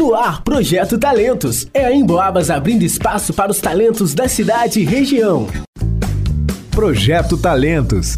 No 0.00 0.14
ar, 0.14 0.42
Projeto 0.42 0.98
Talentos. 0.98 1.68
É 1.74 1.84
a 1.84 1.92
Emboabas 1.92 2.48
abrindo 2.48 2.82
espaço 2.84 3.34
para 3.34 3.50
os 3.50 3.60
talentos 3.60 4.14
da 4.14 4.26
cidade 4.26 4.80
e 4.80 4.82
região. 4.82 5.46
Projeto 6.70 7.36
Talentos. 7.36 8.16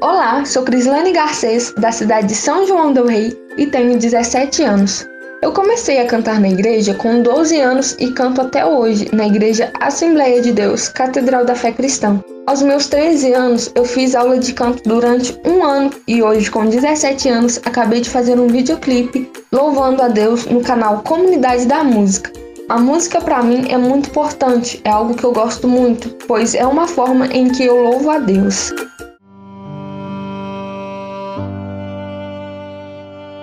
Olá, 0.00 0.42
sou 0.46 0.62
Crislane 0.62 1.12
Garcês, 1.12 1.74
da 1.76 1.92
cidade 1.92 2.28
de 2.28 2.34
São 2.34 2.66
João 2.66 2.90
del 2.94 3.06
Rei 3.06 3.38
e 3.58 3.66
tenho 3.66 3.98
17 3.98 4.62
anos. 4.62 5.06
Eu 5.42 5.52
comecei 5.52 6.00
a 6.00 6.06
cantar 6.06 6.40
na 6.40 6.48
igreja 6.48 6.94
com 6.94 7.20
12 7.20 7.60
anos 7.60 7.94
e 8.00 8.10
canto 8.12 8.40
até 8.40 8.64
hoje 8.64 9.10
na 9.12 9.26
Igreja 9.26 9.70
Assembleia 9.82 10.40
de 10.40 10.52
Deus, 10.52 10.88
Catedral 10.88 11.44
da 11.44 11.54
Fé 11.54 11.70
Cristã. 11.70 12.18
Aos 12.46 12.62
meus 12.62 12.86
13 12.86 13.30
anos, 13.34 13.70
eu 13.74 13.84
fiz 13.84 14.14
aula 14.14 14.38
de 14.38 14.54
canto 14.54 14.82
durante 14.88 15.38
um 15.44 15.62
ano 15.62 15.90
e 16.08 16.22
hoje, 16.22 16.50
com 16.50 16.64
17 16.64 17.28
anos, 17.28 17.60
acabei 17.62 18.00
de 18.00 18.08
fazer 18.08 18.40
um 18.40 18.46
videoclipe 18.46 19.30
louvando 19.54 20.02
a 20.02 20.08
Deus 20.08 20.46
no 20.46 20.60
canal 20.60 21.00
Comunidade 21.02 21.64
da 21.66 21.84
Música. 21.84 22.32
A 22.68 22.76
música 22.76 23.20
para 23.20 23.40
mim 23.40 23.70
é 23.70 23.78
muito 23.78 24.10
importante, 24.10 24.80
é 24.84 24.90
algo 24.90 25.14
que 25.14 25.22
eu 25.22 25.32
gosto 25.32 25.68
muito, 25.68 26.08
pois 26.26 26.56
é 26.56 26.66
uma 26.66 26.88
forma 26.88 27.26
em 27.28 27.48
que 27.52 27.64
eu 27.64 27.80
louvo 27.80 28.10
a 28.10 28.18
Deus. 28.18 28.72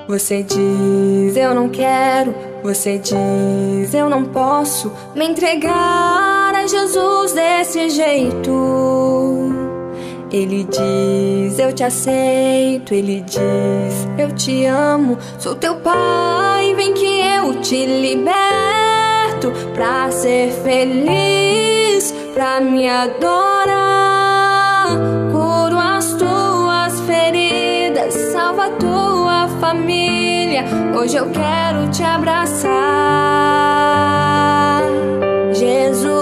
Você 0.09 0.43
diz 0.43 1.37
eu 1.37 1.55
não 1.55 1.69
quero, 1.69 2.35
você 2.61 2.97
diz 2.97 3.93
eu 3.93 4.09
não 4.09 4.25
posso 4.25 4.91
me 5.15 5.25
entregar 5.25 6.53
a 6.53 6.67
Jesus 6.67 7.31
desse 7.31 7.89
jeito. 7.89 9.00
Ele 10.31 10.63
diz 10.63 11.59
eu 11.59 11.73
te 11.73 11.83
aceito, 11.83 12.93
ele 12.93 13.19
diz 13.21 14.07
eu 14.17 14.31
te 14.31 14.65
amo, 14.65 15.17
sou 15.37 15.55
teu 15.55 15.75
pai, 15.75 16.73
vem 16.73 16.93
que 16.93 17.19
eu 17.19 17.59
te 17.59 17.85
liberto 17.85 19.51
pra 19.73 20.09
ser 20.09 20.51
feliz, 20.63 22.13
pra 22.33 22.61
me 22.61 22.87
adorar. 22.87 23.67
Curo 25.31 25.77
as 25.77 26.13
tuas 26.13 27.01
feridas, 27.01 28.13
salva 28.31 28.67
a 28.67 28.69
tua 28.69 29.49
família. 29.59 30.63
Hoje 30.97 31.17
eu 31.17 31.29
quero 31.29 31.89
te 31.91 32.03
abraçar. 32.03 32.71
Jesus 35.51 36.20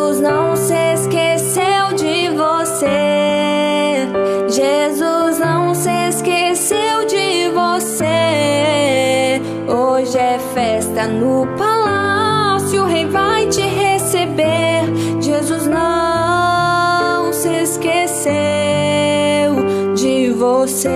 Jesus 4.59 5.39
não 5.39 5.73
se 5.73 5.89
esqueceu 6.09 7.05
de 7.07 7.49
você. 7.53 9.41
Hoje 9.65 10.17
é 10.17 10.37
festa 10.53 11.07
no 11.07 11.47
palácio, 11.57 12.83
o 12.83 12.85
rei 12.85 13.05
vai 13.05 13.47
te 13.47 13.61
receber. 13.61 14.83
Jesus 15.21 15.65
não 15.65 17.31
se 17.31 17.47
esqueceu 17.47 18.33
de 19.95 20.29
você. 20.31 20.89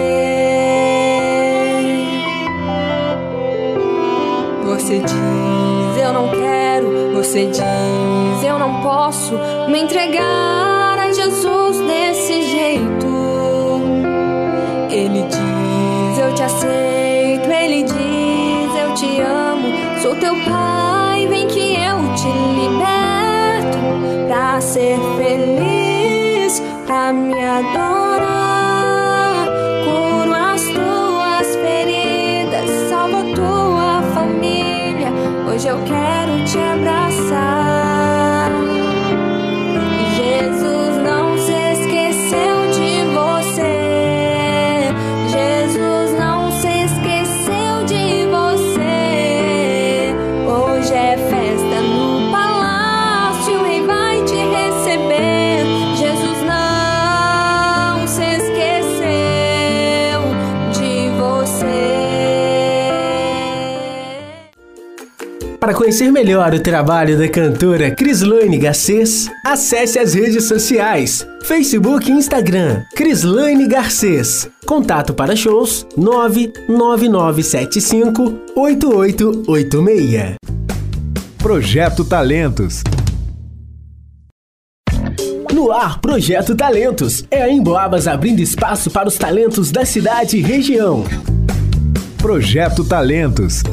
Você 4.66 5.00
diz 5.00 6.04
eu 6.04 6.12
não 6.12 6.28
quero, 6.28 7.14
você 7.14 7.46
diz 7.46 8.44
eu 8.44 8.60
não 8.60 8.82
posso 8.82 9.36
me 9.70 9.80
entregar 9.80 11.00
a 11.00 11.14
Jesus 11.14 11.80
desse 11.80 12.42
jeito. 12.42 13.13
Ser 24.62 24.98
feliz, 25.18 26.62
pra 26.86 27.12
me 27.12 27.44
adorar. 27.44 28.13
Para 65.64 65.74
conhecer 65.74 66.12
melhor 66.12 66.54
o 66.54 66.60
trabalho 66.60 67.18
da 67.18 67.30
cantora 67.30 67.90
Crislane 67.90 68.58
Garcês, 68.58 69.32
acesse 69.46 69.98
as 69.98 70.14
redes 70.14 70.44
sociais: 70.44 71.26
Facebook 71.46 72.12
e 72.12 72.14
Instagram, 72.14 72.84
Crislane 72.94 73.66
Garcês. 73.66 74.50
Contato 74.66 75.14
para 75.14 75.38
shows 75.38 75.88
99975 75.96 78.42
8886. 78.58 80.36
Projeto 81.38 82.04
Talentos. 82.04 82.84
No 85.54 85.72
ar, 85.72 86.02
Projeto 86.02 86.58
Talentos. 86.58 87.24
É 87.32 87.42
a 87.42 87.50
Emboabas 87.50 88.06
abrindo 88.06 88.42
espaço 88.42 88.92
para 88.92 89.08
os 89.08 89.18
talentos 89.18 89.72
da 89.72 89.86
cidade 89.86 90.36
e 90.36 90.42
região. 90.42 91.06
Projeto 92.18 92.84
Talentos. 92.84 93.64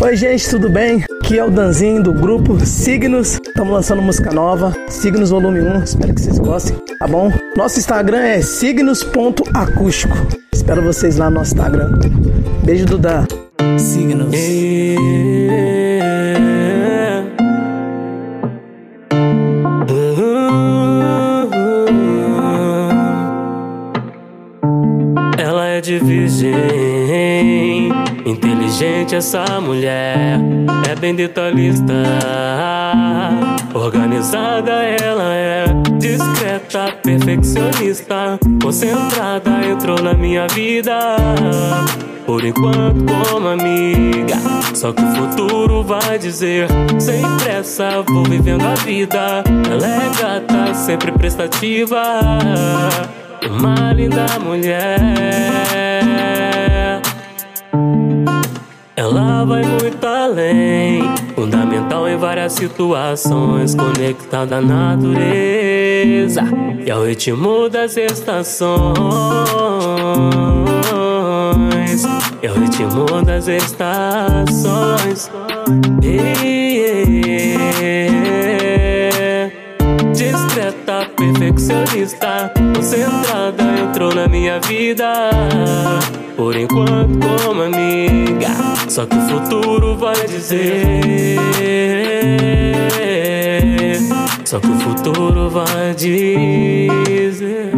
Oi, 0.00 0.16
gente, 0.16 0.48
tudo 0.48 0.70
bem? 0.70 1.04
Aqui 1.26 1.40
é 1.40 1.44
o 1.44 1.50
Danzinho 1.50 2.00
do 2.04 2.12
grupo 2.12 2.64
Signos. 2.64 3.40
Estamos 3.44 3.72
lançando 3.72 4.00
música 4.00 4.30
nova, 4.30 4.72
Signos 4.86 5.30
Volume 5.30 5.60
1. 5.60 5.82
Espero 5.82 6.14
que 6.14 6.20
vocês 6.20 6.38
gostem, 6.38 6.76
tá 7.00 7.08
bom? 7.08 7.32
Nosso 7.56 7.80
Instagram 7.80 8.20
é 8.20 8.40
signos.acústico. 8.40 10.14
Espero 10.52 10.82
vocês 10.82 11.16
lá 11.16 11.28
no 11.28 11.38
nosso 11.38 11.52
Instagram. 11.52 11.98
Beijo, 12.62 12.86
Duda. 12.86 13.26
Signos. 13.76 14.32
Ela 25.36 25.66
é 25.66 25.80
de 25.80 25.98
virgem, 25.98 26.54
inteligente 28.76 29.14
essa 29.14 29.58
mulher, 29.60 30.38
é 30.86 30.94
bem 30.94 31.14
detalhista, 31.14 31.94
organizada 33.72 34.70
ela 34.70 35.32
é, 35.32 35.64
discreta, 35.98 36.92
perfeccionista, 37.02 38.38
concentrada, 38.62 39.64
entrou 39.66 40.02
na 40.02 40.12
minha 40.12 40.46
vida. 40.48 41.16
Por 42.26 42.44
enquanto, 42.44 43.04
como 43.04 43.48
amiga. 43.48 44.36
Só 44.74 44.92
que 44.92 45.02
o 45.02 45.14
futuro 45.14 45.82
vai 45.82 46.18
dizer: 46.18 46.68
sem 46.98 47.22
pressa, 47.38 48.02
vou 48.06 48.24
vivendo 48.24 48.64
a 48.66 48.74
vida. 48.74 49.44
Ela 49.70 49.86
é 49.86 50.10
gata, 50.20 50.74
sempre 50.74 51.12
prestativa. 51.12 52.02
Uma 53.48 53.92
linda 53.92 54.26
mulher. 54.40 55.95
Ela 58.96 59.44
vai 59.44 59.62
muito 59.62 60.06
além, 60.06 61.02
fundamental 61.34 62.08
em 62.08 62.16
várias 62.16 62.54
situações, 62.54 63.74
conectada 63.74 64.56
à 64.56 64.60
natureza 64.62 66.40
e 66.82 66.90
ao 66.90 67.04
ritmo 67.04 67.68
das 67.68 67.94
estações. 67.98 68.86
E 72.42 72.46
ao 72.46 72.54
ritmo 72.54 73.22
das 73.22 73.48
estações. 73.48 75.30
Yeah. 76.02 76.65
Perfeccionista, 81.32 82.52
concentrada, 82.74 83.64
entrou 83.80 84.14
na 84.14 84.28
minha 84.28 84.60
vida. 84.60 85.30
Por 86.36 86.54
enquanto, 86.56 87.18
como 87.44 87.62
amiga, 87.62 88.50
só 88.88 89.06
que 89.06 89.16
o 89.16 89.20
futuro 89.22 89.96
vai 89.96 90.26
dizer. 90.26 91.38
Só 94.44 94.60
que 94.60 94.68
o 94.68 94.78
futuro 94.78 95.50
vai 95.50 95.94
dizer. 95.94 97.72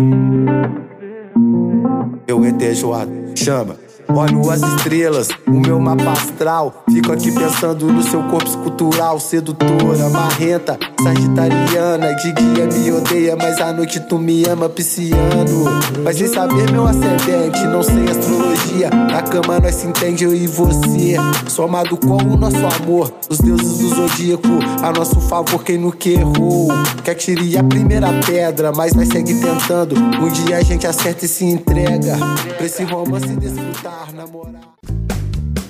Eu 2.27 2.45
ET 2.45 2.75
Joado, 2.75 3.13
chama. 3.35 3.88
Olho 4.13 4.51
as 4.51 4.63
estrelas, 4.63 5.29
o 5.47 5.53
meu 5.53 5.79
mapa 5.79 6.13
astral. 6.13 6.85
Fico 6.91 7.13
aqui 7.13 7.33
pensando 7.33 7.87
no 7.87 8.03
seu 8.03 8.23
corpo 8.25 8.49
escultural, 8.49 9.21
sedutora, 9.21 10.09
marrenta, 10.11 10.79
sagitariana. 11.03 12.15
De 12.17 12.33
dia 12.33 12.67
me 12.67 12.93
odeia, 12.93 13.37
mas 13.37 13.61
à 13.61 13.73
noite 13.73 14.01
tu 14.01 14.19
me 14.19 14.45
ama, 14.47 14.69
pisciano. 14.69 15.65
Mas 16.03 16.17
sem 16.17 16.29
saber 16.29 16.71
meu 16.71 16.87
ascendente, 16.87 17.65
não 17.67 17.83
sei 17.83 18.05
astrologia. 18.05 18.91
Cama 19.29 19.61
nós 19.61 19.75
se 19.75 19.87
entende, 19.87 20.25
eu 20.25 20.35
e 20.35 20.47
você. 20.47 21.17
Somado 21.49 21.97
com 21.97 22.17
o 22.17 22.37
nosso 22.37 22.57
amor, 22.83 23.13
os 23.29 23.39
deuses 23.39 23.79
do 23.79 23.89
zodíaco, 23.89 24.49
a 24.83 24.93
nosso 24.93 25.21
favor, 25.21 25.63
quem 25.63 25.79
nunca 25.79 26.09
errou. 26.09 26.69
Quer 27.05 27.15
que 27.15 27.25
tire 27.25 27.59
a 27.59 27.63
primeira 27.63 28.09
pedra, 28.27 28.73
mas 28.73 28.95
vai 28.95 29.05
seguir 29.05 29.41
tentando. 29.41 29.97
Um 29.97 30.29
dia 30.29 30.57
a 30.57 30.63
gente 30.63 30.87
acerta 30.87 31.25
e 31.25 31.29
se 31.29 31.45
entrega. 31.45 32.17
Pra 32.57 32.67
esse 32.67 32.83
romance 32.85 33.29
desfrutar, 33.37 34.13
namorar. 34.15 34.75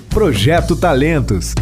Projeto 0.09 0.75
Talentos 0.75 1.53